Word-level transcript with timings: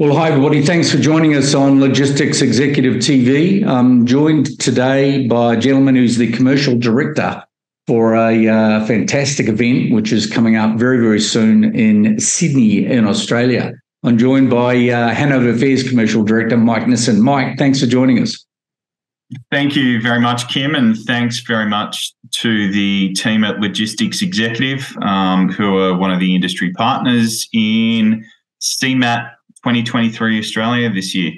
Well, 0.00 0.12
hi, 0.16 0.30
everybody. 0.30 0.60
Thanks 0.60 0.90
for 0.90 0.98
joining 0.98 1.36
us 1.36 1.54
on 1.54 1.78
Logistics 1.78 2.42
Executive 2.42 2.94
TV. 2.94 3.64
I'm 3.64 4.06
joined 4.06 4.58
today 4.58 5.28
by 5.28 5.54
a 5.54 5.56
gentleman 5.56 5.94
who's 5.94 6.16
the 6.16 6.32
commercial 6.32 6.76
director 6.76 7.44
for 7.86 8.16
a 8.16 8.48
uh, 8.48 8.86
fantastic 8.86 9.46
event 9.46 9.92
which 9.92 10.12
is 10.12 10.26
coming 10.26 10.56
up 10.56 10.76
very, 10.76 10.98
very 10.98 11.20
soon 11.20 11.76
in 11.76 12.18
Sydney, 12.18 12.84
in 12.84 13.06
Australia. 13.06 13.72
I'm 14.02 14.18
joined 14.18 14.50
by 14.50 14.74
uh, 14.88 15.14
Hannover 15.14 15.56
Fairs 15.56 15.88
commercial 15.88 16.24
director 16.24 16.56
Mike 16.56 16.88
Nissen. 16.88 17.22
Mike, 17.22 17.56
thanks 17.56 17.78
for 17.78 17.86
joining 17.86 18.20
us. 18.20 18.44
Thank 19.52 19.76
you 19.76 20.02
very 20.02 20.20
much, 20.20 20.48
Kim, 20.48 20.74
and 20.74 20.96
thanks 21.06 21.38
very 21.38 21.66
much 21.66 22.12
to 22.32 22.68
the 22.72 23.12
team 23.12 23.44
at 23.44 23.60
Logistics 23.60 24.22
Executive, 24.22 24.92
um, 25.02 25.52
who 25.52 25.78
are 25.78 25.96
one 25.96 26.10
of 26.10 26.18
the 26.18 26.34
industry 26.34 26.72
partners 26.72 27.48
in 27.52 28.24
CeMAT 28.60 29.30
2023 29.64 30.38
Australia 30.38 30.92
this 30.92 31.14
year. 31.14 31.32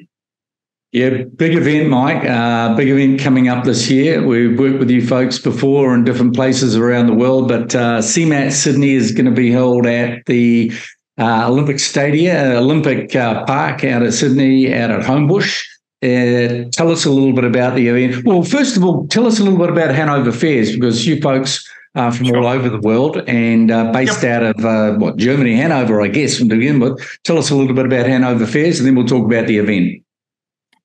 Yeah, 0.91 1.23
big 1.37 1.55
event, 1.55 1.89
Mike. 1.89 2.29
Uh, 2.29 2.75
big 2.75 2.89
event 2.89 3.21
coming 3.21 3.47
up 3.47 3.65
this 3.65 3.89
year. 3.89 4.27
We've 4.27 4.59
worked 4.59 4.81
with 4.81 4.91
you 4.91 5.07
folks 5.07 5.39
before 5.39 5.95
in 5.95 6.03
different 6.03 6.35
places 6.35 6.77
around 6.77 7.07
the 7.07 7.15
world, 7.15 7.47
but 7.47 7.73
uh, 7.77 7.99
CeMAT 8.01 8.51
Sydney 8.51 8.95
is 8.95 9.13
going 9.13 9.27
to 9.27 9.31
be 9.31 9.53
held 9.53 9.87
at 9.87 10.27
the 10.27 10.73
uh, 11.19 11.47
Olympic 11.49 11.79
Stadium, 11.79 12.37
Olympic 12.57 13.15
uh, 13.15 13.45
Park 13.45 13.85
out 13.85 14.03
at 14.03 14.13
Sydney, 14.13 14.75
out 14.75 14.91
at 14.91 15.03
Homebush. 15.03 15.65
Uh, 16.03 16.69
tell 16.73 16.91
us 16.91 17.05
a 17.05 17.11
little 17.11 17.33
bit 17.33 17.45
about 17.45 17.77
the 17.77 17.87
event. 17.87 18.25
Well, 18.25 18.43
first 18.43 18.77
of 18.77 18.85
all, 18.85 19.07
tell 19.07 19.27
us 19.27 19.39
a 19.39 19.45
little 19.45 19.59
bit 19.59 19.71
about 19.71 19.95
Hannover 19.95 20.33
Fairs 20.33 20.73
because 20.73 21.07
you 21.07 21.21
folks 21.21 21.65
uh, 21.97 22.11
from 22.11 22.27
sure. 22.27 22.39
all 22.39 22.47
over 22.47 22.69
the 22.69 22.81
world 22.81 23.17
and 23.27 23.71
uh, 23.71 23.91
based 23.91 24.23
yep. 24.23 24.43
out 24.43 24.57
of 24.57 24.65
uh, 24.65 24.99
what 24.99 25.17
Germany, 25.17 25.57
Hanover, 25.57 26.03
I 26.03 26.09
guess, 26.09 26.39
from 26.39 26.49
to 26.51 26.57
begin 26.57 26.79
with. 26.79 27.01
Tell 27.25 27.39
us 27.39 27.51
a 27.51 27.57
little 27.57 27.75
bit 27.75 27.87
about 27.87 28.07
Hannover 28.07 28.47
Fairs, 28.47 28.79
and 28.79 28.87
then 28.87 28.95
we'll 28.95 29.07
talk 29.07 29.25
about 29.25 29.47
the 29.47 29.59
event. 29.59 30.03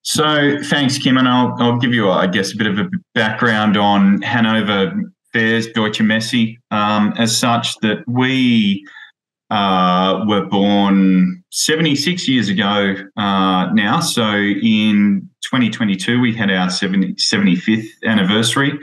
So, 0.04 0.58
thanks, 0.64 0.98
Kim, 0.98 1.18
and 1.18 1.28
I'll, 1.28 1.56
I'll 1.60 1.78
give 1.78 1.94
you, 1.94 2.10
I 2.10 2.26
guess, 2.26 2.54
a 2.54 2.58
bit 2.58 2.66
of 2.66 2.80
a 2.80 2.90
background 3.14 3.78
on 3.78 4.22
Hannover 4.24 4.94
Fairs, 5.34 5.68
Deutsche 5.68 6.02
Messe, 6.02 6.58
um, 6.72 7.14
as 7.18 7.38
such 7.38 7.78
that 7.80 8.04
we 8.08 8.84
uh, 9.52 10.24
were 10.28 10.46
born 10.46 11.44
76 11.52 12.28
years 12.28 12.48
ago 12.48 12.96
uh, 13.18 13.70
now. 13.74 14.00
So 14.00 14.34
in 14.34 15.30
2022, 15.44 16.20
we 16.20 16.34
had 16.34 16.50
our 16.50 16.70
70, 16.70 17.16
75th 17.16 17.86
anniversary. 18.06 18.80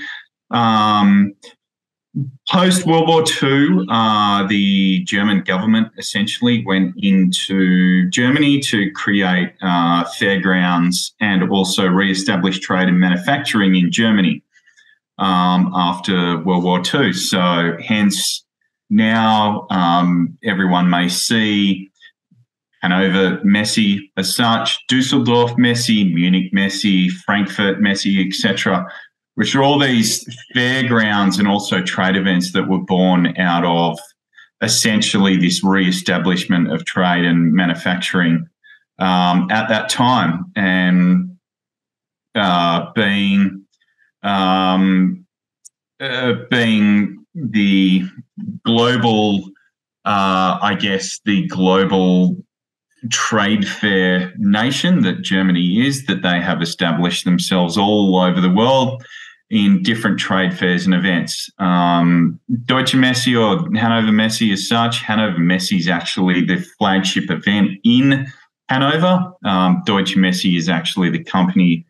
Um, 0.50 1.34
Post 2.50 2.86
World 2.86 3.08
War 3.08 3.22
II, 3.42 3.86
uh, 3.90 4.46
the 4.46 5.04
German 5.04 5.42
government 5.42 5.88
essentially 5.98 6.64
went 6.64 6.94
into 6.96 8.08
Germany 8.10 8.60
to 8.60 8.90
create 8.92 9.52
uh, 9.60 10.04
fairgrounds 10.18 11.14
and 11.20 11.50
also 11.50 11.86
re-establish 11.86 12.60
trade 12.60 12.88
and 12.88 12.98
manufacturing 12.98 13.74
in 13.76 13.92
Germany 13.92 14.42
um, 15.18 15.70
after 15.74 16.38
World 16.38 16.64
War 16.64 16.82
II. 16.82 17.12
So, 17.12 17.76
hence, 17.84 18.44
now 18.88 19.66
um, 19.70 20.38
everyone 20.42 20.88
may 20.88 21.08
see 21.08 21.90
Hannover 22.82 23.40
Messe 23.44 23.98
as 24.16 24.34
such, 24.34 24.86
Dusseldorf 24.86 25.58
Messe, 25.58 26.04
Munich 26.04 26.52
Messe, 26.52 27.12
Frankfurt 27.26 27.80
Messe, 27.80 28.18
etc 28.26 28.86
which 29.38 29.54
are 29.54 29.62
all 29.62 29.78
these 29.78 30.26
fairgrounds 30.52 31.38
and 31.38 31.46
also 31.46 31.80
trade 31.80 32.16
events 32.16 32.50
that 32.50 32.68
were 32.68 32.82
born 32.82 33.38
out 33.38 33.64
of 33.64 33.96
essentially 34.62 35.36
this 35.36 35.62
re-establishment 35.62 36.72
of 36.72 36.84
trade 36.84 37.24
and 37.24 37.52
manufacturing 37.52 38.48
um, 38.98 39.46
at 39.52 39.68
that 39.68 39.88
time, 39.88 40.44
and 40.56 41.36
uh, 42.34 42.90
being 42.96 43.64
um, 44.24 45.24
uh, 46.00 46.32
being 46.50 47.24
the 47.32 48.02
global, 48.64 49.44
uh, 50.04 50.58
I 50.60 50.76
guess, 50.80 51.20
the 51.24 51.46
global 51.46 52.34
trade 53.12 53.68
fair 53.68 54.32
nation 54.36 55.02
that 55.02 55.22
Germany 55.22 55.86
is, 55.86 56.06
that 56.06 56.22
they 56.22 56.40
have 56.40 56.60
established 56.60 57.24
themselves 57.24 57.78
all 57.78 58.18
over 58.18 58.40
the 58.40 58.50
world 58.50 59.04
in 59.50 59.82
different 59.82 60.18
trade 60.18 60.56
fairs 60.56 60.84
and 60.84 60.94
events. 60.94 61.50
Um, 61.58 62.38
Deutsche 62.64 62.94
Messe 62.94 63.34
or 63.34 63.64
Hannover 63.74 64.12
Messe 64.12 64.42
as 64.52 64.68
such, 64.68 65.02
Hannover 65.02 65.38
Messe 65.38 65.72
is 65.72 65.88
actually 65.88 66.44
the 66.44 66.58
flagship 66.78 67.30
event 67.30 67.70
in 67.84 68.26
Hanover. 68.68 69.32
Um, 69.44 69.82
Deutsche 69.86 70.16
Messe 70.16 70.44
is 70.44 70.68
actually 70.68 71.10
the 71.10 71.24
company 71.24 71.86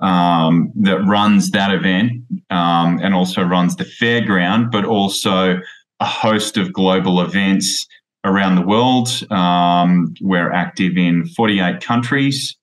um, 0.00 0.72
that 0.74 1.00
runs 1.04 1.52
that 1.52 1.72
event 1.72 2.22
um, 2.50 2.98
and 3.02 3.14
also 3.14 3.42
runs 3.42 3.76
the 3.76 3.84
fairground, 3.84 4.72
but 4.72 4.84
also 4.84 5.60
a 6.00 6.04
host 6.04 6.56
of 6.56 6.72
global 6.72 7.20
events 7.20 7.86
around 8.24 8.56
the 8.56 8.66
world. 8.66 9.08
Um, 9.30 10.12
we're 10.20 10.52
active 10.52 10.96
in 10.96 11.26
48 11.28 11.80
countries 11.80 12.56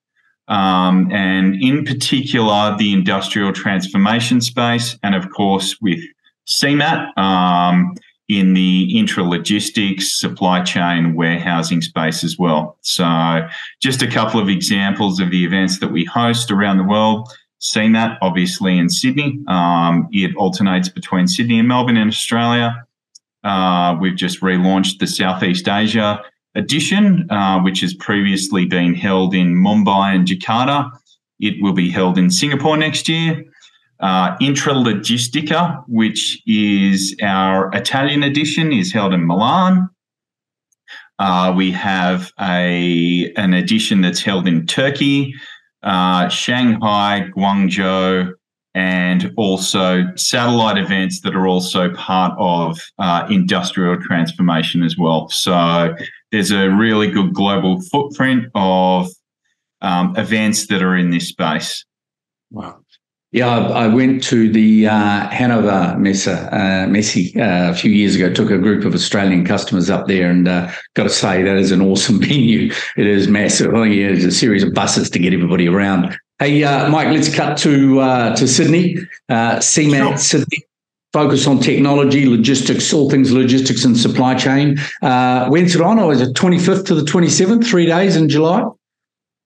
um, 0.48 1.10
and 1.12 1.60
in 1.62 1.84
particular 1.84 2.76
the 2.76 2.92
industrial 2.92 3.52
transformation 3.52 4.40
space, 4.40 4.98
and 5.02 5.14
of 5.14 5.30
course 5.30 5.76
with 5.80 6.00
CeMAT 6.46 7.16
um, 7.18 7.94
in 8.28 8.54
the 8.54 8.98
intralogistics, 8.98 10.18
supply 10.18 10.62
chain, 10.62 11.14
warehousing 11.14 11.82
space 11.82 12.24
as 12.24 12.38
well. 12.38 12.76
So, 12.80 13.46
just 13.82 14.02
a 14.02 14.06
couple 14.06 14.40
of 14.40 14.48
examples 14.48 15.20
of 15.20 15.30
the 15.30 15.44
events 15.44 15.80
that 15.80 15.92
we 15.92 16.04
host 16.04 16.50
around 16.50 16.78
the 16.78 16.84
world. 16.84 17.28
CeMAT, 17.60 18.18
obviously 18.20 18.78
in 18.78 18.88
Sydney. 18.90 19.40
Um, 19.48 20.08
it 20.12 20.36
alternates 20.36 20.88
between 20.88 21.26
Sydney 21.26 21.58
and 21.58 21.68
Melbourne 21.68 21.96
in 21.96 22.08
Australia. 22.08 22.84
Uh, 23.42 23.96
we've 24.00 24.16
just 24.16 24.40
relaunched 24.40 24.98
the 24.98 25.06
Southeast 25.06 25.68
Asia 25.68 26.22
edition, 26.54 27.26
uh, 27.30 27.60
which 27.60 27.80
has 27.80 27.94
previously 27.94 28.66
been 28.66 28.94
held 28.94 29.34
in 29.34 29.54
Mumbai 29.54 30.14
and 30.14 30.26
Jakarta. 30.26 30.90
It 31.40 31.62
will 31.62 31.72
be 31.72 31.90
held 31.90 32.16
in 32.18 32.30
Singapore 32.30 32.76
next 32.76 33.08
year. 33.08 33.44
Uh, 34.00 34.36
Intralogistica, 34.38 35.82
which 35.88 36.42
is 36.46 37.16
our 37.22 37.70
Italian 37.74 38.22
edition, 38.22 38.72
is 38.72 38.92
held 38.92 39.14
in 39.14 39.26
Milan. 39.26 39.88
Uh, 41.18 41.52
we 41.56 41.70
have 41.70 42.32
a 42.40 43.32
an 43.36 43.54
edition 43.54 44.00
that's 44.00 44.20
held 44.20 44.48
in 44.48 44.66
Turkey, 44.66 45.32
uh, 45.84 46.28
Shanghai, 46.28 47.28
Guangzhou, 47.36 48.32
and 48.74 49.32
also 49.36 50.04
satellite 50.16 50.76
events 50.76 51.20
that 51.20 51.36
are 51.36 51.46
also 51.46 51.92
part 51.94 52.34
of 52.38 52.80
uh, 52.98 53.26
industrial 53.30 53.96
transformation 54.02 54.82
as 54.82 54.98
well. 54.98 55.28
So 55.28 55.94
there's 56.34 56.50
a 56.50 56.68
really 56.68 57.08
good 57.08 57.32
global 57.32 57.80
footprint 57.80 58.48
of 58.56 59.08
um, 59.82 60.16
events 60.16 60.66
that 60.66 60.82
are 60.82 60.96
in 60.96 61.10
this 61.10 61.28
space. 61.28 61.84
Wow. 62.50 62.80
Yeah, 63.30 63.48
I, 63.48 63.86
went 63.86 64.22
to 64.24 64.50
the 64.52 64.88
uh, 64.88 65.28
Hannover 65.28 65.96
Messe, 65.96 66.28
uh, 66.28 66.86
Messe 66.88 67.36
uh, 67.36 67.70
a 67.70 67.74
few 67.74 67.90
years 67.92 68.16
ago. 68.16 68.32
Took 68.32 68.50
a 68.50 68.58
group 68.58 68.84
of 68.84 68.94
Australian 68.94 69.44
customers 69.44 69.90
up 69.90 70.06
there, 70.08 70.30
and 70.30 70.46
uh, 70.46 70.70
got 70.94 71.04
to 71.04 71.10
say 71.10 71.42
that 71.42 71.56
is 71.56 71.70
an 71.70 71.80
awesome 71.80 72.20
venue. 72.20 72.72
It 72.96 73.06
is 73.06 73.28
massive. 73.28 73.74
I 73.74 73.84
think 73.84 73.94
it's 73.94 74.24
a 74.24 74.30
series 74.32 74.62
of 74.62 74.74
buses 74.74 75.10
to 75.10 75.18
get 75.18 75.32
everybody 75.32 75.68
around. 75.68 76.16
Hey, 76.40 76.62
uh, 76.62 76.88
Mike, 76.90 77.08
let's 77.08 77.32
cut 77.32 77.58
to 77.58 78.00
uh, 78.00 78.36
to 78.36 78.46
Sydney. 78.46 78.98
Uh, 79.28 79.56
CeMAT 79.56 80.08
sure. 80.08 80.16
Sydney 80.16 80.64
focus 81.14 81.46
on 81.46 81.60
technology, 81.60 82.26
logistics, 82.26 82.92
all 82.92 83.08
things 83.08 83.30
logistics 83.30 83.84
and 83.84 83.96
supply 83.96 84.34
chain. 84.34 84.76
Uh, 85.00 85.48
when's 85.48 85.76
it 85.76 85.80
on? 85.80 86.00
Or 86.00 86.12
is 86.12 86.20
it 86.20 86.34
25th 86.34 86.84
to 86.86 86.94
the 86.96 87.02
27th, 87.02 87.64
three 87.64 87.86
days 87.86 88.16
in 88.16 88.28
July? 88.28 88.64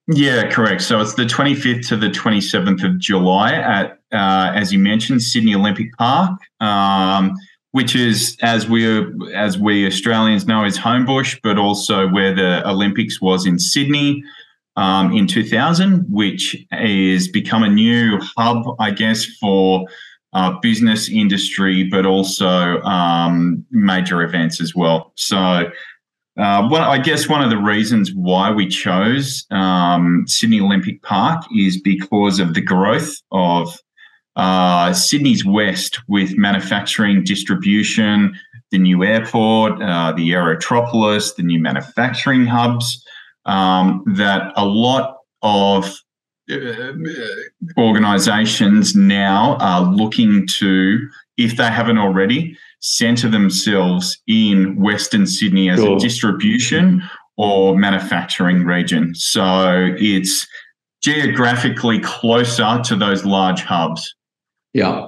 Yeah, 0.06 0.50
correct. 0.50 0.80
So 0.80 0.98
it's 0.98 1.12
the 1.12 1.24
25th 1.24 1.86
to 1.88 1.98
the 1.98 2.08
27th 2.08 2.82
of 2.84 2.98
July 2.98 3.52
at, 3.52 3.98
uh, 4.12 4.50
as 4.54 4.72
you 4.72 4.78
mentioned, 4.78 5.22
Sydney 5.22 5.54
Olympic 5.54 5.92
Park, 5.98 6.40
um, 6.60 7.34
which 7.72 7.94
is, 7.94 8.38
as 8.40 8.66
we 8.66 9.04
as 9.34 9.58
we 9.58 9.86
Australians 9.86 10.46
know, 10.46 10.64
is 10.64 10.78
Homebush, 10.78 11.38
but 11.42 11.58
also 11.58 12.08
where 12.08 12.34
the 12.34 12.66
Olympics 12.66 13.20
was 13.20 13.44
in 13.44 13.58
Sydney. 13.58 14.24
Um, 14.76 15.12
in 15.12 15.26
2000, 15.26 16.06
which 16.08 16.56
is 16.70 17.26
become 17.26 17.64
a 17.64 17.68
new 17.68 18.20
hub, 18.36 18.76
I 18.78 18.92
guess, 18.92 19.24
for 19.24 19.88
uh, 20.32 20.52
business, 20.60 21.08
industry, 21.08 21.84
but 21.84 22.04
also 22.06 22.80
um, 22.82 23.64
major 23.70 24.22
events 24.22 24.60
as 24.60 24.74
well. 24.74 25.12
So, 25.16 25.36
uh, 25.38 26.68
well, 26.70 26.90
I 26.90 26.98
guess 26.98 27.28
one 27.28 27.42
of 27.42 27.50
the 27.50 27.56
reasons 27.56 28.12
why 28.14 28.52
we 28.52 28.68
chose 28.68 29.46
um, 29.50 30.24
Sydney 30.26 30.60
Olympic 30.60 31.02
Park 31.02 31.42
is 31.56 31.80
because 31.80 32.38
of 32.38 32.54
the 32.54 32.60
growth 32.60 33.14
of 33.32 33.76
uh, 34.36 34.92
Sydney's 34.92 35.44
West 35.44 36.00
with 36.08 36.36
manufacturing, 36.36 37.24
distribution, 37.24 38.38
the 38.70 38.78
new 38.78 39.02
airport, 39.02 39.82
uh, 39.82 40.12
the 40.12 40.30
Aerotropolis, 40.30 41.34
the 41.34 41.42
new 41.42 41.58
manufacturing 41.58 42.46
hubs. 42.46 43.02
um, 43.48 44.04
that 44.06 44.52
a 44.56 44.64
lot 44.64 45.16
of 45.42 45.98
Uh, 46.50 46.92
organizations 47.76 48.94
now 48.94 49.56
are 49.60 49.82
looking 49.82 50.46
to, 50.46 51.08
if 51.36 51.56
they 51.56 51.64
haven't 51.64 51.98
already, 51.98 52.56
center 52.80 53.28
themselves 53.28 54.18
in 54.26 54.76
Western 54.76 55.26
Sydney 55.26 55.68
as 55.68 55.78
sure. 55.78 55.96
a 55.96 55.98
distribution 55.98 57.02
or 57.36 57.76
manufacturing 57.76 58.64
region. 58.64 59.14
So 59.14 59.94
it's 59.98 60.46
geographically 61.02 62.00
closer 62.00 62.80
to 62.84 62.96
those 62.96 63.24
large 63.24 63.62
hubs. 63.62 64.14
Yeah. 64.72 65.06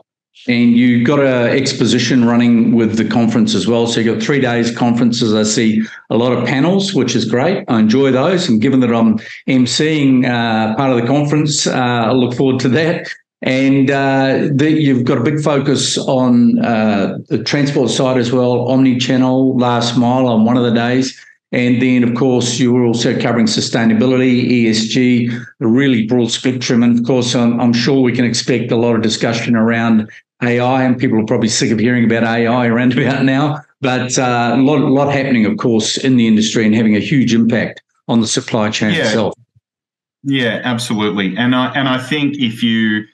And 0.49 0.77
you 0.77 1.05
got 1.05 1.21
an 1.21 1.57
exposition 1.57 2.25
running 2.25 2.75
with 2.75 2.97
the 2.97 3.05
conference 3.05 3.55
as 3.55 3.67
well. 3.67 3.87
So 3.87 4.01
you've 4.01 4.17
got 4.17 4.25
three 4.25 4.41
days 4.41 4.75
conferences. 4.75 5.35
I 5.35 5.43
see 5.43 5.83
a 6.09 6.17
lot 6.17 6.33
of 6.33 6.47
panels, 6.47 6.95
which 6.95 7.15
is 7.15 7.27
great. 7.27 7.65
I 7.69 7.81
enjoy 7.81 8.11
those. 8.11 8.49
And 8.49 8.61
given 8.61 8.81
that 8.81 8.95
I'm 8.95 9.19
emceeing 9.49 10.25
uh, 10.25 10.75
part 10.77 10.93
of 10.93 11.01
the 11.01 11.07
conference, 11.07 11.67
uh, 11.67 11.73
I 11.73 12.13
look 12.13 12.35
forward 12.35 12.61
to 12.61 12.69
that. 12.71 13.09
And 13.43 13.91
uh, 13.91 14.49
the, 14.53 14.71
you've 14.71 15.05
got 15.05 15.19
a 15.19 15.23
big 15.23 15.41
focus 15.41 15.97
on 15.97 16.59
uh, 16.59 17.19
the 17.29 17.43
transport 17.43 17.91
side 17.91 18.19
as 18.19 18.33
well, 18.33 18.69
omni-channel, 18.69 19.57
last 19.57 19.97
mile 19.97 20.27
on 20.27 20.45
one 20.45 20.57
of 20.57 20.65
the 20.65 20.73
days. 20.73 21.19
And 21.53 21.83
then, 21.83 22.05
of 22.05 22.15
course, 22.15 22.61
you 22.61 22.73
were 22.73 22.85
also 22.85 23.19
covering 23.19 23.47
sustainability, 23.47 24.49
ESG, 24.51 25.33
a 25.61 25.67
really 25.67 26.07
broad 26.07 26.31
spectrum. 26.31 26.83
And 26.83 26.99
of 26.99 27.05
course, 27.05 27.35
I'm, 27.35 27.61
I'm, 27.61 27.73
sure 27.73 28.01
we 28.01 28.13
can 28.13 28.25
expect 28.25 28.71
a 28.71 28.77
lot 28.77 28.95
of 28.95 29.03
discussion 29.03 29.57
around 29.57 30.09
AI, 30.43 30.83
and 30.83 30.99
people 30.99 31.21
are 31.21 31.27
probably 31.27 31.49
sick 31.49 31.71
of 31.71 31.79
hearing 31.79 32.05
about 32.05 32.25
AI 32.25 32.67
around 32.67 32.97
about 32.99 33.25
now. 33.25 33.61
But 33.81 34.19
uh, 34.19 34.53
a 34.55 34.61
lot, 34.61 34.81
lot 34.81 35.13
happening, 35.13 35.47
of 35.47 35.57
course, 35.57 35.97
in 35.97 36.17
the 36.17 36.27
industry 36.27 36.67
and 36.67 36.75
having 36.75 36.97
a 36.97 37.01
huge 37.01 37.35
impact 37.35 37.83
on 38.09 38.21
the 38.21 38.27
supply 38.27 38.71
chain 38.71 38.93
yeah. 38.93 39.07
itself. 39.07 39.35
Yeah, 40.23 40.61
absolutely. 40.65 41.37
And 41.37 41.55
I 41.55 41.73
and 41.73 41.89
I 41.89 41.99
think 41.99 42.37
if 42.37 42.63
you 42.63 43.05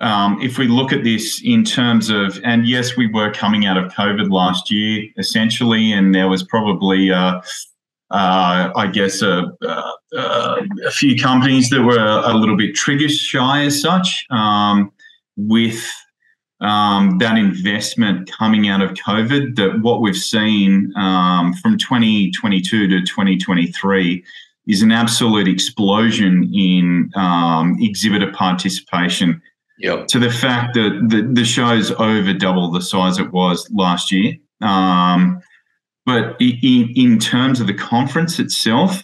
um, 0.00 0.40
if 0.40 0.58
we 0.58 0.66
look 0.66 0.92
at 0.92 1.04
this 1.04 1.40
in 1.44 1.62
terms 1.62 2.08
of, 2.08 2.40
and 2.42 2.66
yes, 2.66 2.96
we 2.96 3.06
were 3.06 3.30
coming 3.32 3.66
out 3.66 3.76
of 3.76 3.92
COVID 3.92 4.30
last 4.30 4.70
year, 4.70 5.04
essentially, 5.18 5.92
and 5.92 6.14
there 6.14 6.28
was 6.28 6.42
probably, 6.42 7.10
uh, 7.10 7.40
uh, 8.10 8.70
I 8.74 8.86
guess, 8.90 9.20
a, 9.20 9.52
uh, 9.62 9.92
a, 10.14 10.90
few 10.90 11.16
companies 11.16 11.68
that 11.68 11.82
were 11.82 11.98
a 11.98 12.32
little 12.32 12.56
bit 12.56 12.74
trigger 12.74 13.10
shy 13.10 13.64
as 13.64 13.80
such. 13.80 14.24
Um, 14.30 14.90
with 15.36 15.86
um, 16.60 17.18
that 17.18 17.36
investment 17.36 18.30
coming 18.30 18.68
out 18.68 18.82
of 18.82 18.90
COVID, 18.92 19.56
that 19.56 19.80
what 19.80 20.00
we've 20.00 20.16
seen 20.16 20.92
um, 20.96 21.54
from 21.54 21.78
2022 21.78 22.88
to 22.88 23.00
2023 23.00 24.24
is 24.68 24.82
an 24.82 24.92
absolute 24.92 25.48
explosion 25.48 26.50
in 26.54 27.10
um, 27.16 27.76
exhibitor 27.80 28.30
participation 28.32 29.40
yep. 29.78 30.06
to 30.08 30.18
the 30.18 30.30
fact 30.30 30.74
that 30.74 31.06
the, 31.08 31.22
the 31.22 31.44
show's 31.44 31.90
over 31.92 32.32
double 32.34 32.70
the 32.70 32.82
size 32.82 33.18
it 33.18 33.32
was 33.32 33.68
last 33.72 34.12
year. 34.12 34.34
Um, 34.60 35.40
but 36.04 36.36
in, 36.40 36.92
in 36.94 37.18
terms 37.18 37.60
of 37.60 37.66
the 37.66 37.74
conference 37.74 38.38
itself, 38.38 39.02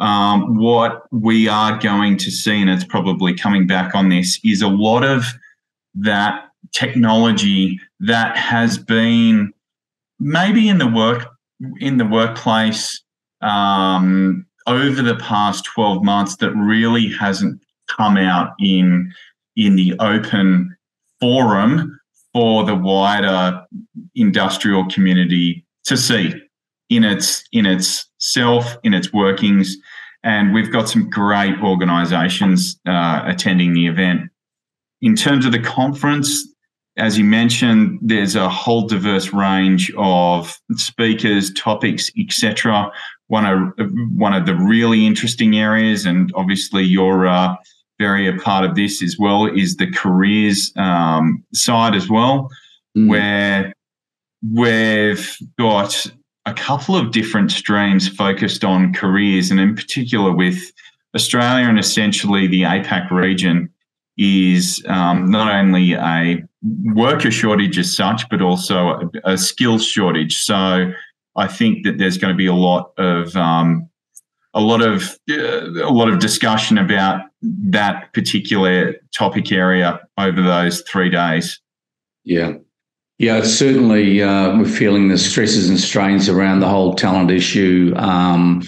um, 0.00 0.56
what 0.58 1.02
we 1.10 1.48
are 1.48 1.78
going 1.78 2.16
to 2.18 2.30
see, 2.30 2.60
and 2.60 2.70
it's 2.70 2.84
probably 2.84 3.34
coming 3.34 3.66
back 3.66 3.94
on 3.94 4.08
this, 4.08 4.40
is 4.44 4.62
a 4.62 4.68
lot 4.68 5.04
of 5.04 5.24
that 5.94 6.47
technology 6.72 7.78
that 8.00 8.36
has 8.36 8.78
been 8.78 9.52
maybe 10.18 10.68
in 10.68 10.78
the 10.78 10.86
work 10.86 11.26
in 11.80 11.96
the 11.96 12.06
workplace 12.06 13.02
um, 13.40 14.46
over 14.66 15.02
the 15.02 15.16
past 15.16 15.64
12 15.64 16.04
months 16.04 16.36
that 16.36 16.52
really 16.52 17.12
hasn't 17.12 17.60
come 17.88 18.16
out 18.16 18.52
in 18.60 19.12
in 19.56 19.76
the 19.76 19.94
open 19.98 20.76
forum 21.20 21.98
for 22.32 22.64
the 22.64 22.74
wider 22.74 23.60
industrial 24.14 24.86
community 24.88 25.64
to 25.84 25.96
see 25.96 26.34
in 26.90 27.04
its 27.04 27.42
in 27.52 27.66
its 27.66 28.06
self 28.18 28.76
in 28.84 28.94
its 28.94 29.12
workings. 29.12 29.76
And 30.24 30.52
we've 30.52 30.72
got 30.72 30.88
some 30.88 31.08
great 31.08 31.58
organizations 31.62 32.78
uh, 32.86 33.22
attending 33.24 33.72
the 33.72 33.86
event 33.86 34.30
in 35.02 35.14
terms 35.14 35.44
of 35.44 35.52
the 35.52 35.58
conference 35.58 36.46
as 36.96 37.16
you 37.16 37.24
mentioned 37.24 37.98
there's 38.02 38.34
a 38.34 38.48
whole 38.48 38.86
diverse 38.86 39.32
range 39.32 39.92
of 39.96 40.58
speakers 40.72 41.52
topics 41.54 42.10
etc 42.18 42.90
one 43.28 43.44
of 43.44 43.90
one 44.12 44.34
of 44.34 44.46
the 44.46 44.54
really 44.54 45.06
interesting 45.06 45.58
areas 45.58 46.06
and 46.06 46.32
obviously 46.34 46.82
your 46.82 47.26
uh, 47.26 47.54
very 47.98 48.28
a 48.28 48.36
part 48.40 48.64
of 48.64 48.74
this 48.74 49.02
as 49.02 49.16
well 49.18 49.46
is 49.46 49.76
the 49.76 49.90
careers 49.90 50.72
um, 50.76 51.44
side 51.52 51.94
as 51.94 52.08
well, 52.08 52.50
mm. 52.96 53.08
where 53.08 53.72
we've 54.52 55.36
got 55.58 56.06
a 56.46 56.54
couple 56.54 56.96
of 56.96 57.10
different 57.10 57.50
streams 57.50 58.08
focused 58.08 58.64
on 58.64 58.92
careers, 58.94 59.50
and 59.50 59.60
in 59.60 59.74
particular 59.74 60.32
with 60.32 60.72
Australia 61.14 61.68
and 61.68 61.78
essentially 61.78 62.46
the 62.46 62.62
APAC 62.62 63.10
region 63.10 63.68
is 64.18 64.84
um, 64.88 65.30
not 65.30 65.52
only 65.54 65.94
a 65.94 66.44
worker 66.84 67.30
shortage 67.30 67.78
as 67.78 67.96
such, 67.96 68.28
but 68.28 68.42
also 68.42 69.10
a, 69.24 69.32
a 69.32 69.38
skills 69.38 69.86
shortage. 69.86 70.36
So 70.38 70.92
I 71.36 71.46
think 71.46 71.84
that 71.84 71.98
there's 71.98 72.18
going 72.18 72.32
to 72.32 72.36
be 72.36 72.46
a 72.46 72.54
lot 72.54 72.92
of 72.98 73.34
um, 73.36 73.88
a 74.54 74.60
lot 74.60 74.82
of 74.82 75.18
uh, 75.30 75.84
a 75.84 75.92
lot 75.92 76.08
of 76.08 76.18
discussion 76.18 76.78
about 76.78 77.22
that 77.42 78.12
particular 78.12 78.94
topic 79.16 79.52
area 79.52 80.00
over 80.18 80.42
those 80.42 80.82
three 80.82 81.10
days. 81.10 81.60
Yeah. 82.24 82.54
Yeah, 83.18 83.42
certainly 83.42 84.22
uh, 84.22 84.56
we're 84.56 84.68
feeling 84.68 85.08
the 85.08 85.18
stresses 85.18 85.68
and 85.68 85.78
strains 85.78 86.28
around 86.28 86.60
the 86.60 86.68
whole 86.68 86.94
talent 86.94 87.32
issue. 87.32 87.92
Um, 87.96 88.62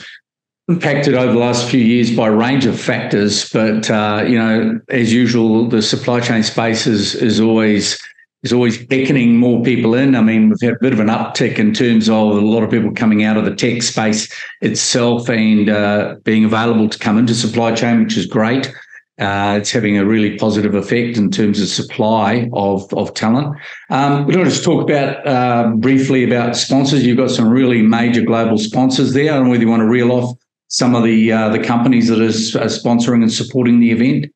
impacted 0.71 1.15
over 1.15 1.33
the 1.33 1.39
last 1.39 1.69
few 1.69 1.81
years 1.81 2.15
by 2.15 2.29
a 2.29 2.33
range 2.33 2.65
of 2.65 2.81
factors, 2.81 3.49
but 3.51 3.91
uh, 3.91 4.25
you 4.27 4.39
know, 4.39 4.81
as 4.89 5.13
usual, 5.13 5.69
the 5.69 5.83
supply 5.83 6.21
chain 6.21 6.43
space 6.43 6.87
is 6.87 7.15
is 7.17 7.41
always 7.41 7.99
is 8.43 8.53
always 8.53 8.83
beckoning 8.87 9.37
more 9.37 9.63
people 9.63 9.95
in. 9.95 10.15
I 10.15 10.23
mean, 10.23 10.49
we've 10.49 10.61
had 10.63 10.75
a 10.75 10.81
bit 10.81 10.93
of 10.93 11.01
an 11.01 11.09
uptick 11.09 11.59
in 11.59 11.75
terms 11.75 12.09
of 12.09 12.15
a 12.15 12.41
lot 12.41 12.63
of 12.63 12.71
people 12.71 12.93
coming 12.93 13.25
out 13.25 13.37
of 13.37 13.45
the 13.45 13.55
tech 13.55 13.83
space 13.83 14.33
itself 14.63 15.29
and 15.29 15.69
uh, 15.69 16.17
being 16.25 16.45
available 16.45 16.89
to 16.89 16.99
come 16.99 17.19
into 17.19 17.35
supply 17.35 17.75
chain, 17.75 18.05
which 18.05 18.17
is 18.17 18.27
great. 18.27 18.73
Uh, 19.19 19.59
it's 19.61 19.71
having 19.71 19.99
a 19.99 20.07
really 20.07 20.39
positive 20.39 20.75
effect 20.75 21.19
in 21.19 21.31
terms 21.31 21.61
of 21.61 21.69
supply 21.69 22.49
of, 22.55 22.91
of 22.95 23.13
talent. 23.13 23.55
Um, 23.91 24.25
we 24.25 24.35
want 24.35 24.49
to 24.49 24.55
just 24.55 24.65
talk 24.65 24.83
about 24.89 25.27
uh, 25.27 25.73
briefly 25.77 26.25
about 26.25 26.57
sponsors. 26.57 27.05
You've 27.05 27.19
got 27.19 27.31
some 27.31 27.51
really 27.51 27.83
major 27.83 28.23
global 28.23 28.57
sponsors 28.57 29.13
there. 29.13 29.31
I 29.31 29.35
don't 29.35 29.45
know 29.45 29.51
whether 29.51 29.63
you 29.63 29.69
want 29.69 29.81
to 29.81 29.89
reel 29.89 30.13
off 30.13 30.39
some 30.71 30.95
of 30.95 31.03
the 31.03 31.31
uh, 31.31 31.49
the 31.51 31.59
companies 31.59 32.09
that 32.09 32.21
are 32.21 32.67
sponsoring 32.67 33.23
and 33.23 33.33
supporting 33.33 33.81
the 33.81 33.91
event. 33.91 34.27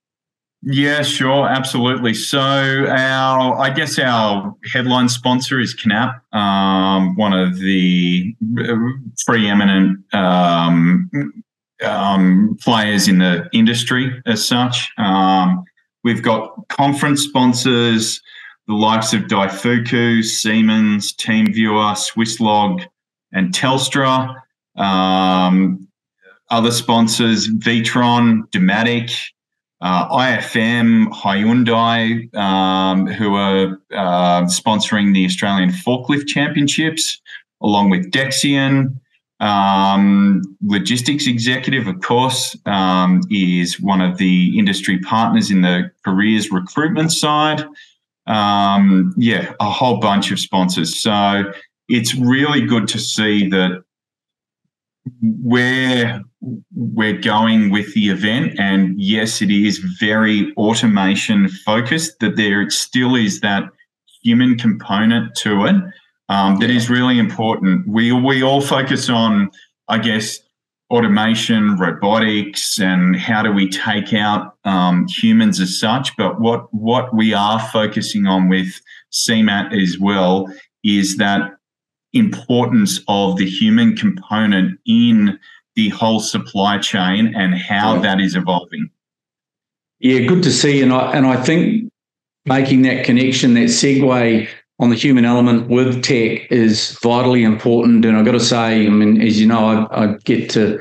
Yeah, 0.67 1.03
sure, 1.03 1.47
absolutely. 1.47 2.15
So 2.15 2.39
our, 2.41 3.61
I 3.61 3.69
guess 3.69 3.99
our 3.99 4.55
headline 4.73 5.11
sponsor 5.11 5.61
is 5.61 5.77
KNAPP, 5.77 6.35
um, 6.35 7.17
one 7.17 7.35
of 7.35 7.59
the 7.59 8.35
preeminent 9.27 9.99
um, 10.15 11.11
um, 11.85 12.57
players 12.63 13.09
in 13.09 13.19
the 13.19 13.47
industry 13.53 14.23
as 14.25 14.47
such. 14.47 14.91
Um, 14.97 15.65
we've 16.03 16.23
got 16.23 16.67
conference 16.69 17.23
sponsors, 17.23 18.23
the 18.67 18.75
likes 18.75 19.13
of 19.13 19.25
Daifuku, 19.25 20.25
Siemens, 20.25 21.15
TeamViewer, 21.15 21.95
Swisslog, 21.95 22.87
and 23.33 23.53
Telstra. 23.53 24.35
Um, 24.77 25.87
other 26.51 26.71
sponsors, 26.71 27.49
Witron, 27.49 28.43
Dematic, 28.51 29.31
uh, 29.81 30.09
IFM, 30.09 31.09
Hyundai, 31.09 32.35
um, 32.35 33.07
who 33.07 33.35
are 33.35 33.79
uh, 33.93 34.43
sponsoring 34.45 35.13
the 35.13 35.25
Australian 35.25 35.71
Forklift 35.71 36.27
Championships, 36.27 37.21
along 37.63 37.91
with 37.91 38.11
Dexion. 38.11 38.99
Um, 39.41 40.43
Logistics 40.65 41.27
Executive, 41.27 41.87
of 41.87 42.01
course, 42.01 42.57
um, 42.67 43.21
is 43.31 43.81
one 43.81 44.01
of 44.01 44.17
the 44.17 44.59
industry 44.59 44.99
partners 45.01 45.51
in 45.51 45.61
the 45.63 45.91
careers 46.05 46.51
recruitment 46.51 47.13
side. 47.13 47.65
Um, 48.27 49.13
yeah, 49.19 49.53
a 49.61 49.69
whole 49.69 49.99
bunch 49.99 50.31
of 50.31 50.41
sponsors. 50.41 50.99
So 50.99 51.53
it's 51.89 52.15
really 52.15 52.63
good 52.63 52.89
to 52.89 52.99
see 52.99 53.49
that 53.51 53.85
where 55.43 56.23
we're 56.75 57.19
going 57.19 57.71
with 57.71 57.93
the 57.95 58.09
event, 58.09 58.59
and 58.59 59.01
yes, 59.01 59.41
it 59.43 59.51
is 59.51 59.79
very 59.79 60.53
automation 60.57 61.49
focused, 61.49 62.19
that 62.21 62.37
there 62.37 62.69
still 62.71 63.15
is 63.15 63.41
that 63.41 63.65
human 64.23 64.57
component 64.57 65.35
to 65.37 65.65
it 65.67 65.77
um, 66.29 66.59
that 66.59 66.71
yeah. 66.71 66.77
is 66.77 66.89
really 66.91 67.19
important. 67.19 67.87
We 67.87 68.13
we 68.13 68.43
all 68.43 68.61
focus 68.61 69.09
on, 69.09 69.51
I 69.89 69.99
guess, 69.99 70.39
automation, 70.91 71.77
robotics, 71.77 72.79
and 72.79 73.17
how 73.17 73.43
do 73.43 73.53
we 73.53 73.69
take 73.69 74.13
out 74.13 74.57
um, 74.65 75.07
humans 75.09 75.61
as 75.61 75.79
such. 75.79 76.17
But 76.17 76.41
what 76.41 76.73
what 76.73 77.15
we 77.15 77.35
are 77.35 77.61
focusing 77.61 78.27
on 78.27 78.49
with 78.49 78.81
CeMAT 79.13 79.81
as 79.81 79.99
well 79.99 80.53
is 80.83 81.17
that 81.17 81.53
importance 82.13 83.01
of 83.09 83.37
the 83.37 83.49
human 83.49 83.97
component 83.97 84.79
in 84.87 85.39
the 85.77 85.89
whole 85.91 86.21
supply 86.21 86.79
chain 86.79 87.35
and 87.37 87.55
how 87.55 87.95
yeah. 87.95 88.01
that 88.01 88.21
is 88.21 88.35
evolving. 88.35 88.91
Yeah, 90.01 90.21
good 90.27 90.43
to 90.43 90.51
see, 90.51 90.83
and 90.83 90.93
I 90.93 91.13
and 91.13 91.27
I 91.27 91.37
think 91.37 91.91
making 92.45 92.83
that 92.83 93.05
connection, 93.05 93.55
that 93.55 93.69
segue 93.71 94.49
on 94.81 94.91
the 94.91 94.97
human 94.97 95.25
element 95.25 95.69
with 95.69 96.03
tech 96.03 96.51
is 96.51 96.99
vitally 97.01 97.45
important. 97.45 98.05
And 98.05 98.17
I've 98.17 98.25
got 98.25 98.33
to 98.33 98.41
say, 98.41 98.87
I 98.87 98.91
mean, 98.91 99.21
as 99.23 99.41
you 99.41 99.47
know, 99.47 99.89
I, 99.91 100.05
I 100.05 100.07
get 100.25 100.51
to 100.51 100.81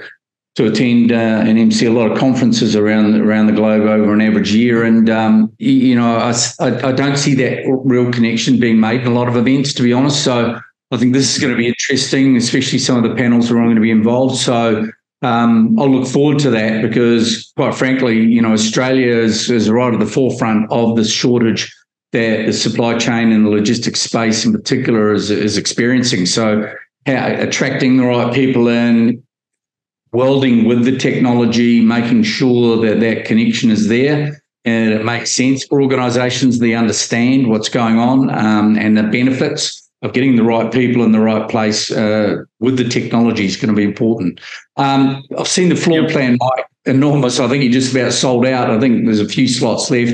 to 0.55 0.67
attend 0.67 1.11
uh, 1.11 1.15
and 1.15 1.57
MC 1.57 1.87
a 1.87 1.91
lot 1.91 2.11
of 2.11 2.17
conferences 2.17 2.75
around 2.75 3.15
around 3.15 3.47
the 3.47 3.53
globe 3.53 3.83
over 3.83 4.13
an 4.13 4.21
average 4.21 4.53
year, 4.53 4.83
and 4.83 5.09
um, 5.09 5.51
you 5.57 5.95
know, 5.95 6.17
I, 6.17 6.33
I, 6.59 6.89
I 6.89 6.91
don't 6.91 7.17
see 7.17 7.33
that 7.35 7.63
real 7.85 8.11
connection 8.11 8.59
being 8.59 8.79
made 8.79 9.01
in 9.01 9.07
a 9.07 9.13
lot 9.13 9.27
of 9.27 9.35
events, 9.35 9.73
to 9.73 9.83
be 9.83 9.93
honest. 9.93 10.23
So 10.23 10.59
I 10.93 10.97
think 10.97 11.13
this 11.13 11.35
is 11.35 11.41
going 11.41 11.51
to 11.51 11.57
be 11.57 11.67
interesting, 11.67 12.37
especially 12.37 12.77
some 12.77 13.03
of 13.03 13.09
the 13.09 13.15
panels 13.15 13.49
that 13.49 13.55
are 13.55 13.63
going 13.63 13.73
to 13.73 13.81
be 13.81 13.89
involved. 13.89 14.35
So 14.35 14.87
um, 15.23 15.79
I'll 15.79 15.89
look 15.89 16.07
forward 16.07 16.37
to 16.39 16.51
that 16.51 16.83
because, 16.83 17.51
quite 17.57 17.73
frankly, 17.73 18.19
you 18.19 18.43
know, 18.43 18.53
Australia 18.53 19.15
is, 19.15 19.49
is 19.49 19.71
right 19.71 19.91
at 19.91 19.99
the 19.99 20.05
forefront 20.05 20.71
of 20.71 20.95
the 20.95 21.03
shortage 21.03 21.75
that 22.11 22.45
the 22.45 22.53
supply 22.53 22.95
chain 22.99 23.31
and 23.31 23.43
the 23.43 23.49
logistics 23.49 24.01
space 24.01 24.45
in 24.45 24.51
particular 24.51 25.11
is, 25.11 25.31
is 25.31 25.57
experiencing. 25.57 26.27
So, 26.27 26.71
how, 27.07 27.25
attracting 27.39 27.97
the 27.97 28.05
right 28.05 28.31
people 28.31 28.67
in, 28.67 29.23
welding 30.11 30.65
with 30.65 30.85
the 30.85 30.95
technology, 30.95 31.81
making 31.81 32.21
sure 32.21 32.77
that 32.85 32.99
that 32.99 33.25
connection 33.25 33.71
is 33.71 33.87
there 33.87 34.39
and 34.63 34.93
it 34.93 35.03
makes 35.03 35.31
sense 35.31 35.65
for 35.65 35.81
organizations. 35.81 36.59
They 36.59 36.75
understand 36.75 37.49
what's 37.49 37.67
going 37.67 37.97
on 37.97 38.29
um, 38.29 38.77
and 38.77 38.95
the 38.95 39.03
benefits 39.03 39.82
of 40.03 40.13
getting 40.13 40.35
the 40.35 40.43
right 40.43 40.71
people 40.71 41.03
in 41.03 41.13
the 41.13 41.19
right 41.19 41.49
place 41.49 41.89
uh, 41.89 42.43
with 42.59 42.77
the 42.77 42.87
technology 42.87 43.45
is 43.45 43.55
going 43.55 43.69
to 43.69 43.75
be 43.75 43.83
important. 43.83 44.39
Um, 44.75 45.23
I've 45.37 45.47
seen 45.47 45.69
the 45.69 45.75
floor 45.75 46.01
yep. 46.01 46.11
plan, 46.11 46.37
Mike, 46.39 46.65
enormous. 46.85 47.39
I 47.39 47.47
think 47.47 47.63
you 47.63 47.71
just 47.71 47.95
about 47.95 48.11
sold 48.11 48.45
out. 48.45 48.69
I 48.69 48.79
think 48.79 49.05
there's 49.05 49.21
a 49.21 49.27
few 49.27 49.47
slots 49.47 49.89
left. 49.89 50.13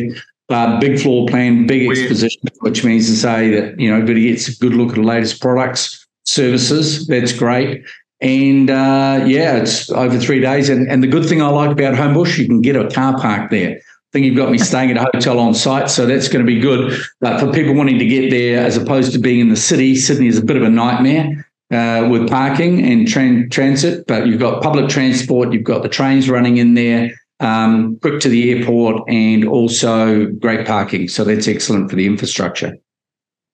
Uh, 0.49 0.79
big 0.79 0.99
floor 0.99 1.27
plan, 1.27 1.67
big 1.67 1.87
Weird. 1.87 1.99
exposition, 1.99 2.41
which 2.61 2.83
means 2.83 3.07
to 3.07 3.15
say 3.15 3.49
that 3.51 3.79
you 3.79 3.89
know 3.89 3.97
everybody 3.97 4.29
gets 4.29 4.47
a 4.47 4.57
good 4.57 4.73
look 4.73 4.89
at 4.89 4.95
the 4.95 5.03
latest 5.03 5.41
products, 5.41 6.07
services. 6.25 7.05
That's 7.07 7.33
great. 7.33 7.83
And 8.21 8.69
uh, 8.69 9.23
yeah, 9.25 9.57
it's 9.57 9.89
over 9.91 10.19
three 10.19 10.41
days. 10.41 10.69
And, 10.69 10.89
and 10.89 11.01
the 11.01 11.07
good 11.07 11.27
thing 11.27 11.41
I 11.41 11.47
like 11.47 11.71
about 11.71 11.93
Homebush, 11.93 12.37
you 12.37 12.47
can 12.47 12.61
get 12.61 12.75
a 12.75 12.89
car 12.89 13.17
park 13.17 13.49
there. 13.49 13.79
Think 14.11 14.25
you've 14.25 14.37
got 14.37 14.49
me 14.49 14.57
staying 14.57 14.89
at 14.89 14.97
a 14.97 15.01
hotel 15.13 15.37
on 15.37 15.53
site, 15.53 15.89
so 15.89 16.07
that's 16.07 16.27
going 16.27 16.43
to 16.43 16.51
be 16.51 16.59
good. 16.59 16.99
But 17.21 17.39
for 17.39 17.51
people 17.51 17.75
wanting 17.75 17.99
to 17.99 18.05
get 18.07 18.31
there, 18.31 18.65
as 18.65 18.75
opposed 18.75 19.13
to 19.13 19.19
being 19.19 19.39
in 19.39 19.49
the 19.49 19.55
city, 19.55 19.95
Sydney 19.95 20.27
is 20.27 20.37
a 20.37 20.43
bit 20.43 20.57
of 20.57 20.63
a 20.63 20.69
nightmare 20.69 21.47
uh, 21.71 22.07
with 22.09 22.27
parking 22.27 22.83
and 22.83 23.07
train 23.07 23.49
transit. 23.51 24.07
But 24.07 24.25
you've 24.25 24.39
got 24.39 24.63
public 24.63 24.89
transport, 24.89 25.53
you've 25.53 25.63
got 25.63 25.83
the 25.83 25.89
trains 25.89 26.27
running 26.27 26.57
in 26.57 26.73
there, 26.73 27.11
um, 27.39 27.99
quick 28.01 28.19
to 28.21 28.29
the 28.29 28.51
airport, 28.51 29.07
and 29.07 29.47
also 29.47 30.25
great 30.25 30.65
parking. 30.65 31.07
So 31.07 31.23
that's 31.23 31.47
excellent 31.47 31.91
for 31.91 31.95
the 31.95 32.07
infrastructure. 32.07 32.75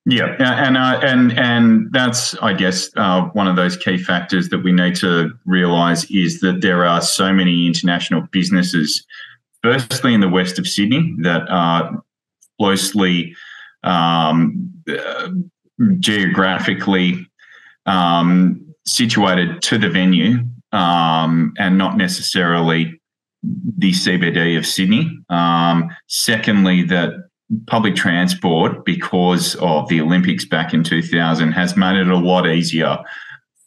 Yeah, 0.08 0.36
and 0.38 0.76
uh, 0.78 1.00
and 1.02 1.36
and 1.36 1.92
that's 1.92 2.34
I 2.36 2.52
guess 2.52 2.88
uh, 2.96 3.22
one 3.32 3.48
of 3.48 3.56
those 3.56 3.76
key 3.76 3.98
factors 3.98 4.50
that 4.50 4.60
we 4.60 4.70
need 4.70 4.94
to 4.96 5.32
realise 5.44 6.08
is 6.10 6.40
that 6.40 6.60
there 6.60 6.84
are 6.84 7.02
so 7.02 7.32
many 7.32 7.66
international 7.66 8.22
businesses 8.30 9.04
firstly 9.66 10.14
in 10.14 10.20
the 10.20 10.28
west 10.28 10.60
of 10.60 10.66
Sydney 10.68 11.12
that 11.22 11.42
are 11.50 12.00
closely 12.60 13.34
um, 13.82 14.70
uh, 14.88 15.28
geographically 15.98 17.26
um, 17.84 18.64
situated 18.86 19.60
to 19.62 19.76
the 19.76 19.90
venue 19.90 20.44
um, 20.70 21.52
and 21.58 21.76
not 21.76 21.96
necessarily 21.96 23.00
the 23.42 23.90
CBD 23.90 24.56
of 24.56 24.64
Sydney. 24.64 25.10
Um, 25.30 25.90
secondly, 26.06 26.84
that 26.84 27.28
public 27.66 27.96
transport, 27.96 28.84
because 28.84 29.56
of 29.56 29.88
the 29.88 30.00
Olympics 30.00 30.44
back 30.44 30.72
in 30.72 30.84
2000, 30.84 31.50
has 31.50 31.76
made 31.76 31.96
it 31.96 32.08
a 32.08 32.16
lot 32.16 32.46
easier 32.46 32.98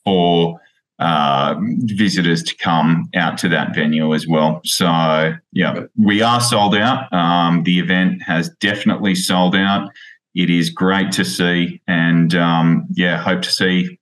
for 0.06 0.62
uh, 1.00 1.56
visitors 1.60 2.44
to 2.44 2.56
come 2.58 3.10
out 3.16 3.38
to 3.40 3.50
that 3.50 3.74
venue 3.74 4.14
as 4.14 4.28
well. 4.28 4.62
So, 4.66 5.34
yeah, 5.54 5.84
we 5.98 6.22
are 6.22 6.42
sold 6.42 6.76
out. 6.76 7.12
Um, 7.14 7.64
the 7.64 7.80
event 7.80 8.22
has 8.24 8.50
definitely 8.60 9.16
sold 9.16 9.56
out. 9.56 9.90
It 10.36 10.50
is 10.50 10.70
great 10.70 11.12
to 11.14 11.26
see, 11.26 11.82
and 11.88 12.36
um, 12.36 12.86
yeah, 12.92 13.18
hope 13.18 13.42
to 13.44 13.52
see 13.52 14.00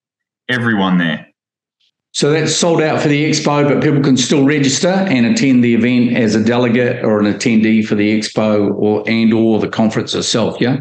everyone 0.50 0.98
there. 0.98 1.28
So 2.14 2.32
that's 2.32 2.56
sold 2.56 2.82
out 2.82 3.00
for 3.00 3.10
the 3.10 3.30
expo, 3.30 3.68
but 3.68 3.84
people 3.84 4.02
can 4.02 4.18
still 4.18 4.44
register 4.44 4.88
and 4.88 5.26
attend 5.28 5.64
the 5.64 5.76
event 5.76 6.18
as 6.18 6.34
a 6.34 6.44
delegate 6.44 7.06
or 7.06 7.20
an 7.20 7.32
attendee 7.32 7.86
for 7.86 7.94
the 7.94 8.20
expo 8.20 8.74
or 8.74 9.08
and 9.08 9.32
or 9.34 9.60
the 9.60 9.68
conference 9.68 10.16
itself. 10.16 10.60
Yeah. 10.60 10.80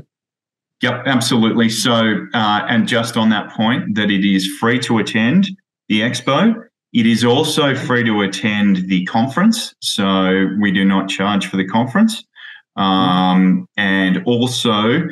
Yep, 0.83 1.03
absolutely. 1.07 1.69
So, 1.69 2.27
uh, 2.35 2.67
and 2.69 2.89
just 2.89 3.17
on 3.17 3.29
that 3.31 3.51
point, 3.51 3.97
that 3.97 4.11
it 4.11 4.25
is 4.25 4.47
free 4.59 4.79
to 4.81 4.99
attend 4.99 5.49
the 5.89 6.01
expo. 6.01 6.63
It 6.93 7.07
is 7.07 7.25
also 7.25 7.75
free 7.75 8.05
to 8.05 8.23
attend 8.23 8.89
the 8.89 9.05
conference, 9.05 9.75
so 9.81 10.49
we 10.61 10.73
do 10.73 10.85
not 10.85 11.09
charge 11.09 11.47
for 11.47 11.57
the 11.57 11.67
conference, 11.67 12.25
um, 12.77 13.69
and 13.77 14.23
also 14.25 15.03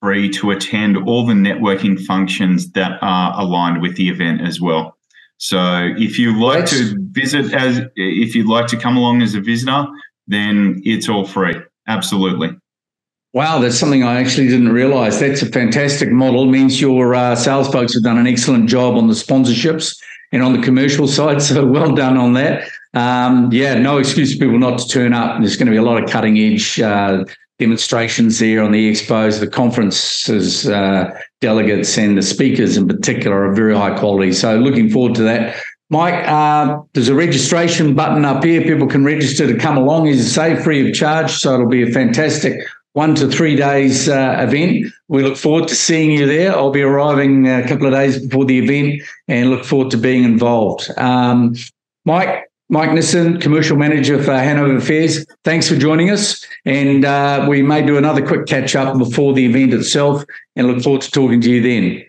free 0.00 0.28
to 0.30 0.50
attend 0.50 0.96
all 0.96 1.26
the 1.26 1.34
networking 1.34 1.98
functions 2.04 2.70
that 2.72 2.98
are 3.02 3.40
aligned 3.40 3.80
with 3.80 3.96
the 3.96 4.08
event 4.08 4.40
as 4.40 4.60
well. 4.60 4.96
So 5.38 5.90
if 5.96 6.18
you 6.18 6.40
like 6.40 6.66
to 6.66 6.96
visit 7.10 7.52
as 7.52 7.80
if 7.96 8.34
you'd 8.34 8.46
like 8.46 8.68
to 8.68 8.76
come 8.76 8.96
along 8.96 9.22
as 9.22 9.34
a 9.34 9.40
visitor, 9.40 9.86
then 10.28 10.80
it's 10.84 11.08
all 11.08 11.26
free. 11.26 11.54
Absolutely. 11.88 12.50
Wow, 13.34 13.58
that's 13.60 13.78
something 13.78 14.04
I 14.04 14.20
actually 14.20 14.48
didn't 14.48 14.72
realize. 14.72 15.18
That's 15.18 15.42
a 15.42 15.46
fantastic 15.46 16.12
model. 16.12 16.44
It 16.44 16.50
means 16.50 16.80
your 16.80 17.14
uh, 17.14 17.34
sales 17.34 17.68
folks 17.72 17.94
have 17.94 18.02
done 18.02 18.18
an 18.18 18.26
excellent 18.26 18.68
job 18.68 18.94
on 18.94 19.08
the 19.08 19.14
sponsorships 19.14 19.96
and 20.32 20.42
on 20.42 20.52
the 20.52 20.62
commercial 20.62 21.06
side. 21.06 21.40
So 21.52 21.66
well 21.66 21.94
done 21.94 22.16
on 22.16 22.32
that. 22.34 22.68
Um, 22.94 23.50
yeah, 23.52 23.74
no 23.74 23.98
excuse 23.98 24.32
for 24.32 24.38
people 24.38 24.58
not 24.58 24.78
to 24.78 24.88
turn 24.88 25.12
up. 25.12 25.40
There's 25.40 25.56
going 25.56 25.66
to 25.66 25.72
be 25.72 25.76
a 25.76 25.82
lot 25.82 26.02
of 26.02 26.08
cutting 26.08 26.38
edge 26.38 26.80
uh, 26.80 27.24
demonstrations 27.58 28.38
there 28.38 28.62
on 28.62 28.72
the 28.72 28.90
expos. 28.90 29.40
The 29.40 29.48
conferences, 29.48 30.68
uh, 30.68 31.10
delegates, 31.40 31.98
and 31.98 32.16
the 32.16 32.22
speakers 32.22 32.76
in 32.76 32.86
particular 32.86 33.48
are 33.48 33.54
very 33.54 33.74
high 33.74 33.98
quality. 33.98 34.32
So 34.32 34.56
looking 34.56 34.88
forward 34.88 35.14
to 35.16 35.22
that. 35.24 35.56
Mike, 35.90 36.26
uh, 36.26 36.80
there's 36.94 37.08
a 37.08 37.14
registration 37.14 37.94
button 37.94 38.24
up 38.24 38.42
here. 38.42 38.62
People 38.62 38.86
can 38.86 39.04
register 39.04 39.46
to 39.46 39.58
come 39.58 39.76
along, 39.76 40.08
as 40.08 40.16
you 40.16 40.22
say, 40.22 40.56
free 40.62 40.88
of 40.88 40.94
charge. 40.94 41.30
So 41.32 41.54
it'll 41.54 41.68
be 41.68 41.82
a 41.82 41.92
fantastic 41.92 42.62
one 42.94 43.14
to 43.14 43.28
three 43.28 43.56
days 43.56 44.08
uh, 44.08 44.36
event. 44.40 44.92
We 45.08 45.22
look 45.22 45.36
forward 45.36 45.68
to 45.68 45.74
seeing 45.74 46.10
you 46.10 46.26
there. 46.26 46.52
I'll 46.52 46.70
be 46.70 46.82
arriving 46.82 47.48
a 47.48 47.66
couple 47.66 47.86
of 47.86 47.92
days 47.92 48.24
before 48.24 48.44
the 48.44 48.58
event 48.58 49.02
and 49.28 49.50
look 49.50 49.64
forward 49.64 49.90
to 49.92 49.96
being 49.96 50.24
involved. 50.24 50.90
Um, 50.98 51.54
Mike, 52.04 52.50
Mike 52.68 52.92
Nissen, 52.92 53.40
Commercial 53.40 53.76
Manager 53.76 54.22
for 54.22 54.32
Hannover 54.32 54.80
Fairs, 54.80 55.24
thanks 55.44 55.68
for 55.68 55.76
joining 55.76 56.10
us. 56.10 56.44
And 56.64 57.04
uh, 57.04 57.46
we 57.48 57.62
may 57.62 57.84
do 57.84 57.96
another 57.96 58.26
quick 58.26 58.46
catch 58.46 58.76
up 58.76 58.98
before 58.98 59.32
the 59.32 59.46
event 59.46 59.72
itself 59.72 60.24
and 60.56 60.66
look 60.66 60.82
forward 60.82 61.02
to 61.02 61.10
talking 61.10 61.40
to 61.40 61.50
you 61.50 61.62
then. 61.62 62.04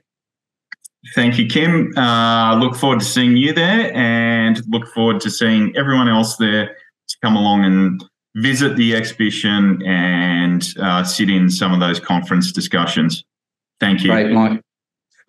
Thank 1.15 1.37
you, 1.37 1.47
Kim. 1.47 1.95
Uh, 1.97 2.55
look 2.55 2.75
forward 2.75 2.99
to 2.99 3.05
seeing 3.05 3.37
you 3.37 3.53
there 3.53 3.93
and 3.95 4.61
look 4.67 4.87
forward 4.93 5.21
to 5.21 5.29
seeing 5.29 5.75
everyone 5.75 6.07
else 6.07 6.37
there 6.37 6.67
to 6.67 7.17
come 7.21 7.35
along 7.35 7.65
and 7.65 8.03
visit 8.35 8.75
the 8.75 8.95
exhibition 8.95 9.81
and 9.85 10.67
uh, 10.79 11.03
sit 11.03 11.29
in 11.29 11.49
some 11.49 11.73
of 11.73 11.79
those 11.79 11.99
conference 11.99 12.51
discussions. 12.51 13.23
Thank 13.79 14.03
you. 14.03 14.11
Great, 14.11 14.31
Mike. 14.31 14.61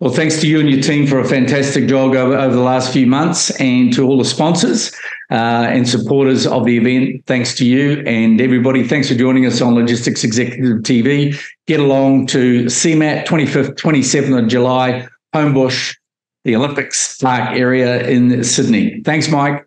Well, 0.01 0.11
thanks 0.11 0.41
to 0.41 0.47
you 0.47 0.59
and 0.59 0.69
your 0.69 0.81
team 0.81 1.07
for 1.07 1.19
a 1.19 1.25
fantastic 1.25 1.87
job 1.87 2.15
over, 2.15 2.35
over 2.35 2.53
the 2.53 2.61
last 2.61 2.91
few 2.91 3.07
months, 3.07 3.49
and 3.61 3.93
to 3.93 4.05
all 4.05 4.17
the 4.17 4.25
sponsors 4.25 4.93
uh, 5.31 5.67
and 5.69 5.87
supporters 5.87 6.45
of 6.45 6.65
the 6.65 6.77
event. 6.77 7.25
Thanks 7.27 7.55
to 7.55 7.65
you 7.65 8.03
and 8.05 8.41
everybody. 8.41 8.85
Thanks 8.85 9.07
for 9.07 9.15
joining 9.15 9.45
us 9.45 9.61
on 9.61 9.73
Logistics 9.73 10.25
Executive 10.25 10.79
TV. 10.79 11.41
Get 11.65 11.79
along 11.79 12.27
to 12.27 12.65
CeMAT 12.65 13.25
25th, 13.25 13.75
27th 13.75 14.43
of 14.43 14.47
July, 14.49 15.07
Homebush, 15.33 15.95
the 16.43 16.57
Olympics 16.57 17.17
Park 17.17 17.57
area 17.57 18.05
in 18.05 18.43
Sydney. 18.43 19.01
Thanks, 19.05 19.29
Mike. 19.29 19.65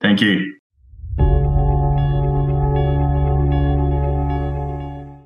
Thank 0.00 0.20
you. 0.20 0.57